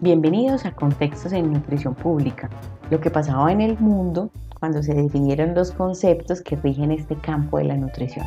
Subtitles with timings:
[0.00, 2.50] Bienvenidos a Contextos en Nutrición Pública,
[2.90, 4.28] lo que pasaba en el mundo
[4.60, 8.26] cuando se definieron los conceptos que rigen este campo de la nutrición.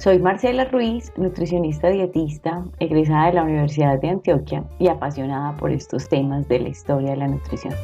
[0.00, 6.08] Soy Marcela Ruiz, nutricionista dietista, egresada de la Universidad de Antioquia y apasionada por estos
[6.08, 7.74] temas de la historia de la nutrición.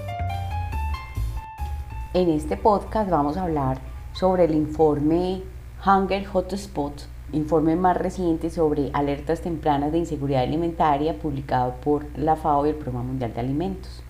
[2.12, 3.78] En este podcast vamos a hablar
[4.14, 5.42] sobre el informe
[5.86, 12.66] Hunger Hotspot informe más reciente sobre alertas tempranas de inseguridad alimentaria publicado por la FAO
[12.66, 14.02] y el Programa Mundial de Alimentos.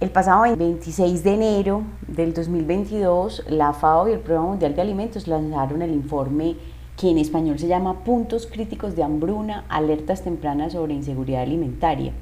[0.00, 5.26] El pasado 26 de enero del 2022, la FAO y el Programa Mundial de Alimentos
[5.26, 6.56] lanzaron el informe
[6.96, 12.12] que en español se llama Puntos Críticos de Hambruna, Alertas Tempranas sobre Inseguridad Alimentaria.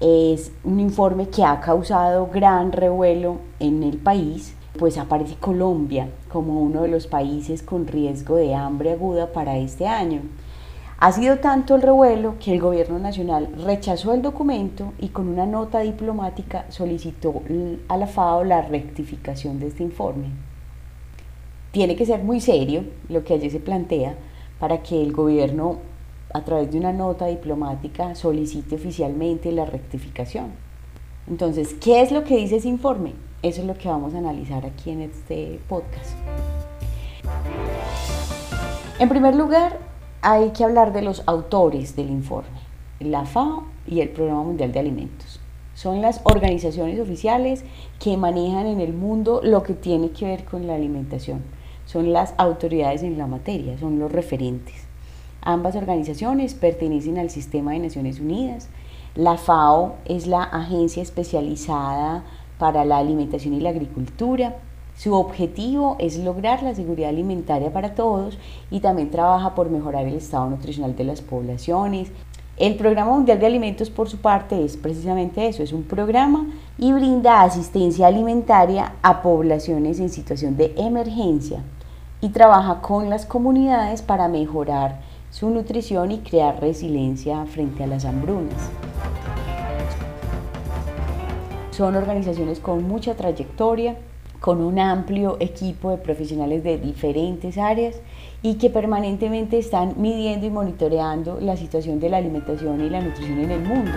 [0.00, 6.60] Es un informe que ha causado gran revuelo en el país pues aparece Colombia como
[6.60, 10.22] uno de los países con riesgo de hambre aguda para este año.
[11.00, 15.46] Ha sido tanto el revuelo que el gobierno nacional rechazó el documento y con una
[15.46, 17.42] nota diplomática solicitó
[17.88, 20.30] a la FAO la rectificación de este informe.
[21.70, 24.16] Tiene que ser muy serio lo que allí se plantea
[24.58, 25.78] para que el gobierno
[26.34, 30.46] a través de una nota diplomática solicite oficialmente la rectificación.
[31.28, 33.12] Entonces, ¿qué es lo que dice ese informe?
[33.40, 36.10] Eso es lo que vamos a analizar aquí en este podcast.
[38.98, 39.78] En primer lugar,
[40.22, 42.58] hay que hablar de los autores del informe,
[42.98, 45.38] la FAO y el Programa Mundial de Alimentos.
[45.74, 47.64] Son las organizaciones oficiales
[48.00, 51.44] que manejan en el mundo lo que tiene que ver con la alimentación.
[51.86, 54.74] Son las autoridades en la materia, son los referentes.
[55.42, 58.68] Ambas organizaciones pertenecen al sistema de Naciones Unidas.
[59.14, 62.24] La FAO es la agencia especializada
[62.58, 64.56] para la alimentación y la agricultura.
[64.96, 68.36] Su objetivo es lograr la seguridad alimentaria para todos
[68.70, 72.10] y también trabaja por mejorar el estado nutricional de las poblaciones.
[72.56, 76.92] El Programa Mundial de Alimentos, por su parte, es precisamente eso, es un programa y
[76.92, 81.62] brinda asistencia alimentaria a poblaciones en situación de emergencia
[82.20, 85.00] y trabaja con las comunidades para mejorar
[85.30, 88.87] su nutrición y crear resiliencia frente a las hambrunas.
[91.78, 93.94] Son organizaciones con mucha trayectoria,
[94.40, 97.94] con un amplio equipo de profesionales de diferentes áreas
[98.42, 103.38] y que permanentemente están midiendo y monitoreando la situación de la alimentación y la nutrición
[103.38, 103.92] en el mundo.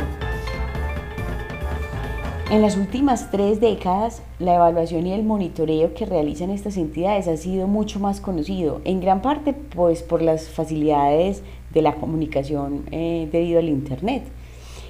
[2.52, 7.36] En las últimas tres décadas, la evaluación y el monitoreo que realizan estas entidades ha
[7.36, 11.42] sido mucho más conocido, en gran parte pues por las facilidades
[11.74, 14.22] de la comunicación eh, debido al Internet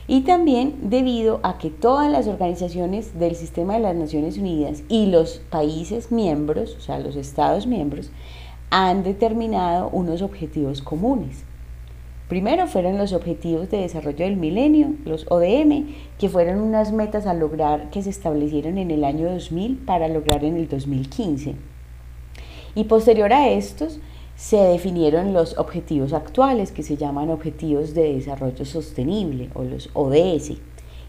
[0.07, 5.07] y también debido a que todas las organizaciones del sistema de las Naciones Unidas y
[5.07, 8.11] los países miembros, o sea, los Estados miembros,
[8.69, 11.43] han determinado unos objetivos comunes.
[12.31, 17.33] Primero fueron los Objetivos de Desarrollo del Milenio, los ODM, que fueron unas metas a
[17.33, 21.55] lograr que se establecieron en el año 2000 para lograr en el 2015.
[22.73, 23.99] Y posterior a estos,
[24.41, 30.53] se definieron los objetivos actuales que se llaman Objetivos de Desarrollo Sostenible o los ODS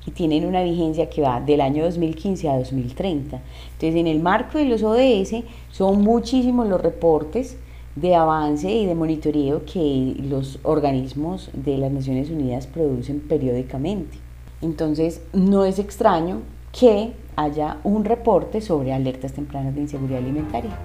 [0.06, 3.40] y tienen una vigencia que va del año 2015 a 2030.
[3.72, 7.56] Entonces, en el marco de los ODS son muchísimos los reportes
[7.96, 14.18] de avance y de monitoreo que los organismos de las Naciones Unidas producen periódicamente.
[14.60, 16.42] Entonces, no es extraño
[16.78, 20.78] que haya un reporte sobre alertas tempranas de inseguridad alimentaria.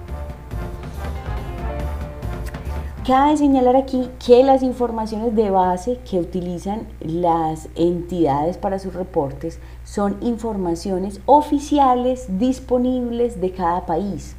[3.08, 9.60] Cabe señalar aquí que las informaciones de base que utilizan las entidades para sus reportes
[9.82, 14.36] son informaciones oficiales disponibles de cada país.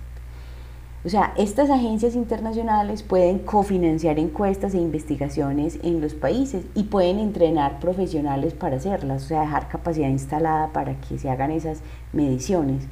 [1.03, 7.17] O sea, estas agencias internacionales pueden cofinanciar encuestas e investigaciones en los países y pueden
[7.17, 11.81] entrenar profesionales para hacerlas, o sea, dejar capacidad instalada para que se hagan esas
[12.13, 12.87] mediciones.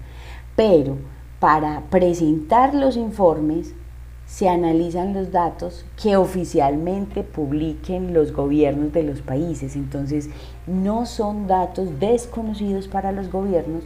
[0.55, 0.97] Pero
[1.39, 3.75] para presentar los informes
[4.27, 9.75] se analizan los datos que oficialmente publiquen los gobiernos de los países.
[9.75, 10.29] Entonces,
[10.67, 13.83] no son datos desconocidos para los gobiernos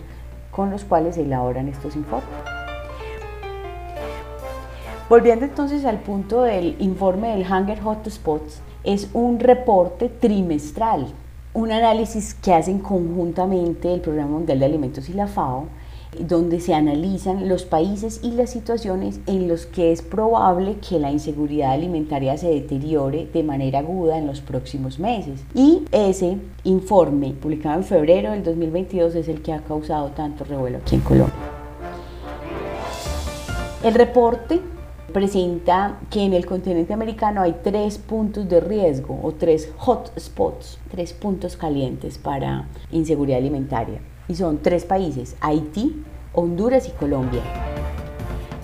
[0.49, 2.27] con los cuales se elaboran estos informes.
[5.07, 11.07] Volviendo entonces al punto del informe del Hunger Hotspots, es un reporte trimestral,
[11.53, 15.65] un análisis que hacen conjuntamente el Programa Mundial de Alimentos y la FAO
[16.19, 21.11] donde se analizan los países y las situaciones en los que es probable que la
[21.11, 25.41] inseguridad alimentaria se deteriore de manera aguda en los próximos meses.
[25.53, 30.79] Y ese informe, publicado en febrero del 2022, es el que ha causado tanto revuelo
[30.79, 31.35] aquí en Colombia.
[33.83, 34.59] El reporte
[35.11, 41.13] presenta que en el continente americano hay tres puntos de riesgo o tres hotspots, tres
[41.13, 43.99] puntos calientes para inseguridad alimentaria.
[44.27, 46.03] Y son tres países, Haití,
[46.33, 47.41] Honduras y Colombia.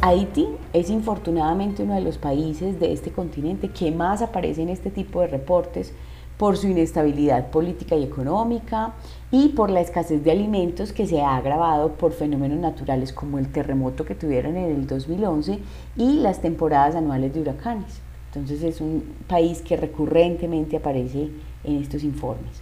[0.01, 4.91] Haití es infortunadamente uno de los países de este continente que más aparece en este
[4.91, 5.93] tipo de reportes
[6.37, 8.93] por su inestabilidad política y económica
[9.31, 13.51] y por la escasez de alimentos que se ha agravado por fenómenos naturales como el
[13.51, 15.59] terremoto que tuvieron en el 2011
[15.97, 18.01] y las temporadas anuales de huracanes.
[18.27, 21.31] Entonces es un país que recurrentemente aparece
[21.63, 22.61] en estos informes.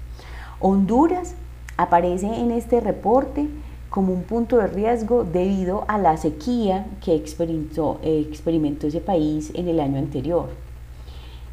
[0.62, 1.36] Honduras
[1.78, 3.48] aparece en este reporte
[3.90, 9.68] como un punto de riesgo debido a la sequía que experimentó, experimentó ese país en
[9.68, 10.50] el año anterior.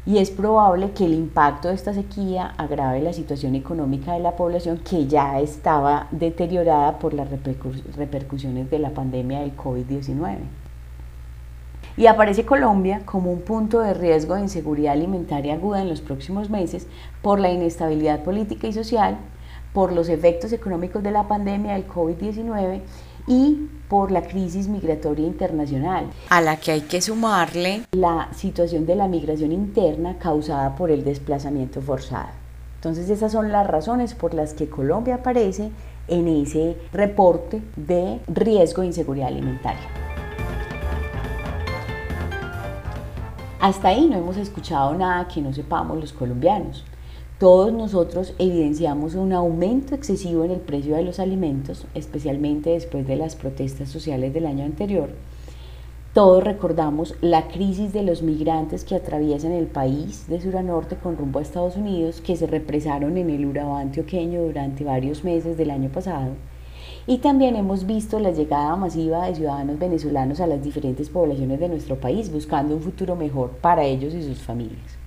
[0.05, 4.35] Y es probable que el impacto de esta sequía agrave la situación económica de la
[4.35, 7.29] población que ya estaba deteriorada por las
[7.95, 10.39] repercusiones de la pandemia del COVID-19.
[11.95, 16.49] Y aparece Colombia como un punto de riesgo de inseguridad alimentaria aguda en los próximos
[16.49, 16.87] meses
[17.21, 19.17] por la inestabilidad política y social
[19.73, 22.81] por los efectos económicos de la pandemia del COVID-19
[23.27, 28.95] y por la crisis migratoria internacional, a la que hay que sumarle la situación de
[28.95, 32.29] la migración interna causada por el desplazamiento forzado.
[32.75, 35.71] Entonces esas son las razones por las que Colombia aparece
[36.07, 39.87] en ese reporte de riesgo de inseguridad alimentaria.
[43.61, 46.83] Hasta ahí no hemos escuchado nada que no sepamos los colombianos.
[47.43, 53.17] Todos nosotros evidenciamos un aumento excesivo en el precio de los alimentos, especialmente después de
[53.17, 55.09] las protestas sociales del año anterior.
[56.13, 60.95] Todos recordamos la crisis de los migrantes que atraviesan el país de sur a norte
[60.95, 65.57] con rumbo a Estados Unidos, que se represaron en el Urabá antioqueño durante varios meses
[65.57, 66.29] del año pasado.
[67.07, 71.67] Y también hemos visto la llegada masiva de ciudadanos venezolanos a las diferentes poblaciones de
[71.67, 75.02] nuestro país, buscando un futuro mejor para ellos y sus familias.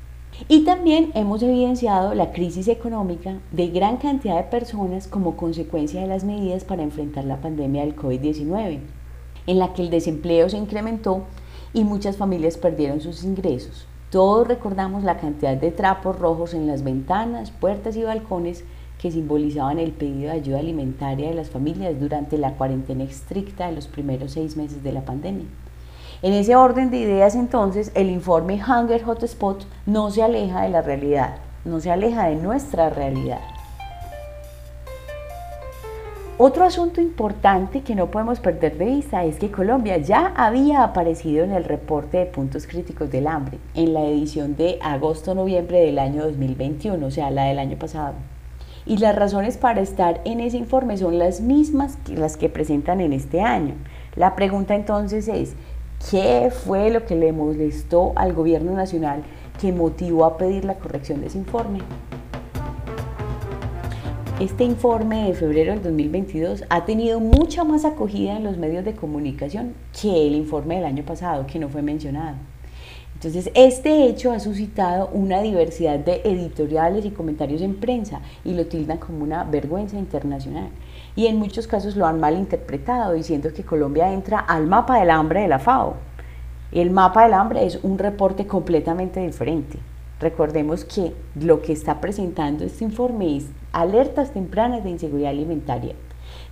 [0.48, 6.06] Y también hemos evidenciado la crisis económica de gran cantidad de personas como consecuencia de
[6.06, 8.80] las medidas para enfrentar la pandemia del COVID-19,
[9.46, 11.22] en la que el desempleo se incrementó
[11.72, 13.86] y muchas familias perdieron sus ingresos.
[14.10, 18.62] Todos recordamos la cantidad de trapos rojos en las ventanas, puertas y balcones
[19.00, 23.72] que simbolizaban el pedido de ayuda alimentaria de las familias durante la cuarentena estricta de
[23.72, 25.46] los primeros seis meses de la pandemia.
[26.22, 30.80] En ese orden de ideas entonces, el informe Hunger Hotspot no se aleja de la
[30.80, 31.36] realidad,
[31.66, 33.40] no se aleja de nuestra realidad.
[36.38, 41.44] Otro asunto importante que no podemos perder de vista es que Colombia ya había aparecido
[41.44, 46.24] en el reporte de puntos críticos del hambre, en la edición de agosto-noviembre del año
[46.24, 48.14] 2021, o sea, la del año pasado.
[48.86, 53.00] Y las razones para estar en ese informe son las mismas que las que presentan
[53.00, 53.74] en este año.
[54.14, 55.54] La pregunta entonces es,
[56.10, 59.24] ¿Qué fue lo que le molestó al gobierno nacional
[59.60, 61.80] que motivó a pedir la corrección de ese informe?
[64.38, 68.94] Este informe de febrero del 2022 ha tenido mucha más acogida en los medios de
[68.94, 72.36] comunicación que el informe del año pasado, que no fue mencionado.
[73.16, 78.66] Entonces, este hecho ha suscitado una diversidad de editoriales y comentarios en prensa y lo
[78.66, 80.68] tildan como una vergüenza internacional
[81.14, 85.40] y en muchos casos lo han malinterpretado diciendo que Colombia entra al mapa del hambre
[85.40, 85.94] de la FAO.
[86.72, 89.78] El mapa del hambre es un reporte completamente diferente.
[90.20, 95.94] Recordemos que lo que está presentando este informe es alertas tempranas de inseguridad alimentaria.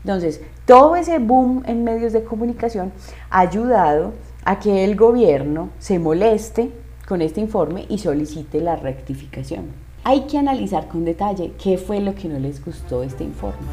[0.03, 2.91] Entonces, todo ese boom en medios de comunicación
[3.29, 6.71] ha ayudado a que el gobierno se moleste
[7.09, 9.67] con este informe y solicite la rectificación.
[10.05, 13.67] Hay que analizar con detalle qué fue lo que no les gustó este informe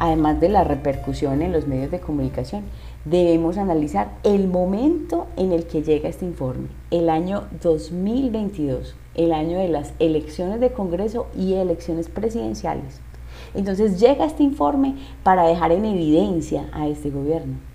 [0.00, 2.64] además de la repercusión en los medios de comunicación,
[3.04, 9.58] debemos analizar el momento en el que llega este informe, el año 2022, el año
[9.58, 13.02] de las elecciones de Congreso y elecciones presidenciales.
[13.54, 17.69] Entonces llega este informe para dejar en evidencia a este gobierno.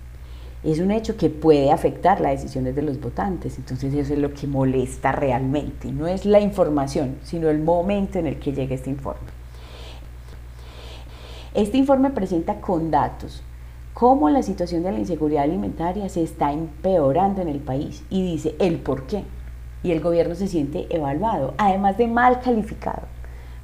[0.62, 4.34] Es un hecho que puede afectar las decisiones de los votantes, entonces eso es lo
[4.34, 8.90] que molesta realmente, no es la información, sino el momento en el que llega este
[8.90, 9.28] informe.
[11.54, 13.42] Este informe presenta con datos
[13.94, 18.54] cómo la situación de la inseguridad alimentaria se está empeorando en el país y dice
[18.58, 19.24] el por qué.
[19.82, 23.04] Y el gobierno se siente evaluado, además de mal calificado.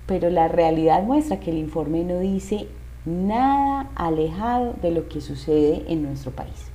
[0.06, 2.66] Pero la realidad muestra que el informe no dice
[3.04, 6.72] nada alejado de lo que sucede en nuestro país.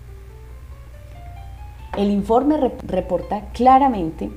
[1.98, 4.30] El informe reporta claramente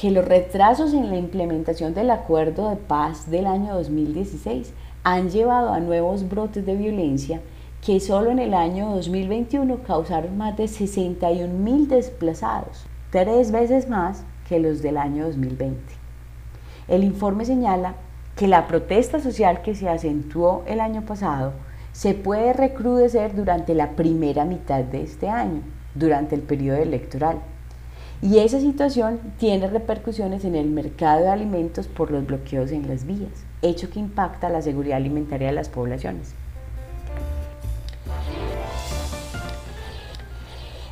[0.00, 5.72] que los retrasos en la implementación del acuerdo de paz del año 2016 han llevado
[5.72, 7.40] a nuevos brotes de violencia
[7.84, 12.86] que solo en el año 2021 causaron más de 61 mil desplazados.
[13.10, 15.80] tres veces más que los del año 2020.
[16.86, 17.94] El informe señala
[18.36, 21.54] que la protesta social que se acentuó el año pasado
[21.90, 25.62] se puede recrudecer durante la primera mitad de este año,
[25.94, 27.38] durante el periodo electoral.
[28.22, 33.06] Y esa situación tiene repercusiones en el mercado de alimentos por los bloqueos en las
[33.06, 36.34] vías, hecho que impacta la seguridad alimentaria de las poblaciones.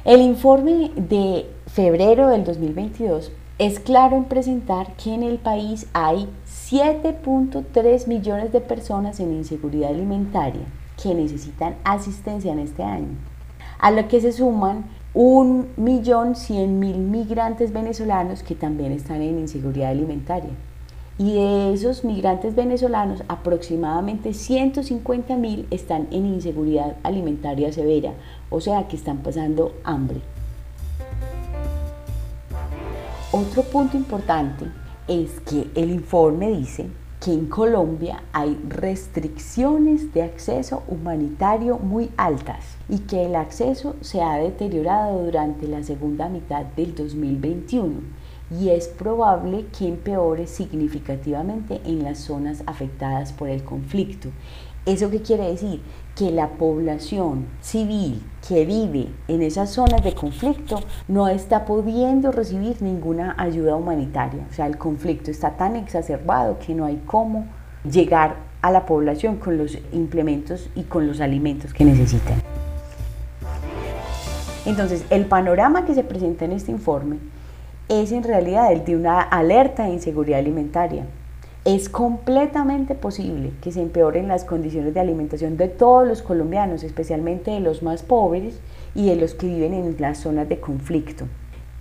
[0.05, 6.31] El informe de febrero del 2022 es claro en presentar que en el país hay
[6.71, 10.63] 7.3 millones de personas en inseguridad alimentaria
[11.03, 13.17] que necesitan asistencia en este año,
[13.79, 20.51] a lo que se suman 1.100.000 migrantes venezolanos que también están en inseguridad alimentaria.
[21.19, 28.13] Y de esos migrantes venezolanos, aproximadamente 150.000 están en inseguridad alimentaria severa,
[28.51, 30.21] o sea que están pasando hambre.
[33.33, 34.67] Otro punto importante
[35.09, 36.87] es que el informe dice
[37.21, 44.23] que en Colombia hay restricciones de acceso humanitario muy altas y que el acceso se
[44.23, 52.03] ha deteriorado durante la segunda mitad del 2021 y es probable que empeore significativamente en
[52.03, 54.31] las zonas afectadas por el conflicto.
[54.87, 55.83] ¿Eso qué quiere decir?
[56.15, 62.81] Que la población civil que vive en esas zonas de conflicto no está pudiendo recibir
[62.81, 64.47] ninguna ayuda humanitaria.
[64.51, 67.47] O sea, el conflicto está tan exacerbado que no hay cómo
[67.91, 72.43] llegar a la población con los implementos y con los alimentos que necesitan.
[74.67, 77.19] Entonces, el panorama que se presenta en este informe
[77.89, 81.07] es en realidad el de una alerta de inseguridad alimentaria.
[81.69, 87.51] Es completamente posible que se empeoren las condiciones de alimentación de todos los colombianos, especialmente
[87.51, 88.59] de los más pobres
[88.95, 91.27] y de los que viven en las zonas de conflicto.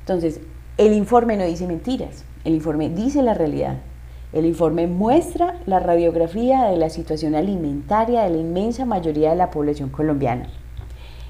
[0.01, 0.41] Entonces,
[0.77, 3.77] el informe no dice mentiras, el informe dice la realidad.
[4.33, 9.51] El informe muestra la radiografía de la situación alimentaria de la inmensa mayoría de la
[9.51, 10.49] población colombiana.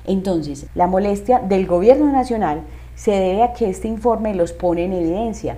[0.08, 2.62] Entonces, la molestia del gobierno nacional
[2.96, 5.58] se debe a que este informe los pone en evidencia.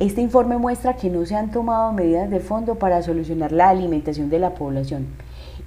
[0.00, 4.30] Este informe muestra que no se han tomado medidas de fondo para solucionar la alimentación
[4.30, 5.08] de la población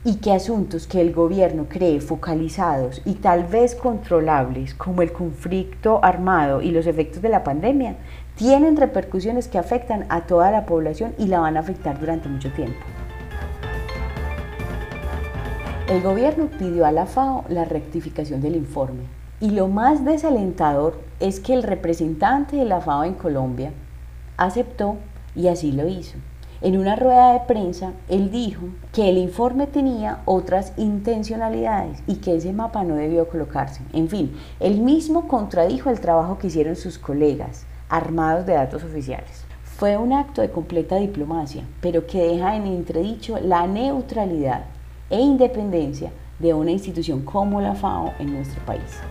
[0.03, 6.03] y que asuntos que el gobierno cree focalizados y tal vez controlables, como el conflicto
[6.03, 7.95] armado y los efectos de la pandemia,
[8.35, 12.51] tienen repercusiones que afectan a toda la población y la van a afectar durante mucho
[12.53, 12.79] tiempo.
[15.87, 19.03] El gobierno pidió a la FAO la rectificación del informe,
[19.39, 23.73] y lo más desalentador es que el representante de la FAO en Colombia
[24.37, 24.97] aceptó
[25.35, 26.17] y así lo hizo.
[26.63, 28.61] En una rueda de prensa, él dijo
[28.93, 33.81] que el informe tenía otras intencionalidades y que ese mapa no debió colocarse.
[33.91, 39.43] En fin, él mismo contradijo el trabajo que hicieron sus colegas, armados de datos oficiales.
[39.75, 44.63] Fue un acto de completa diplomacia, pero que deja en entredicho la neutralidad
[45.09, 49.01] e independencia de una institución como la FAO en nuestro país.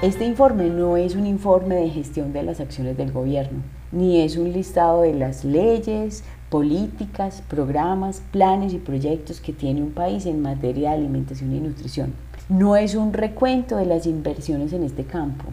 [0.00, 4.36] Este informe no es un informe de gestión de las acciones del gobierno, ni es
[4.36, 10.40] un listado de las leyes, políticas, programas, planes y proyectos que tiene un país en
[10.40, 12.14] materia de alimentación y nutrición.
[12.48, 15.46] No es un recuento de las inversiones en este campo.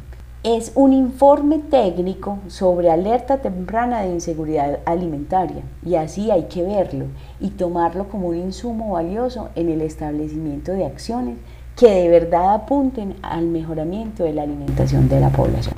[0.44, 7.08] Es un informe técnico sobre alerta temprana de inseguridad alimentaria y así hay que verlo
[7.40, 11.40] y tomarlo como un insumo valioso en el establecimiento de acciones
[11.76, 15.76] que de verdad apunten al mejoramiento de la alimentación de la población.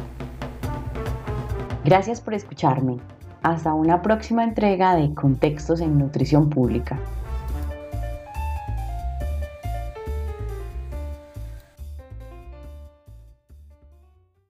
[1.84, 2.98] Gracias por escucharme.
[3.42, 7.00] Hasta una próxima entrega de Contextos en Nutrición Pública.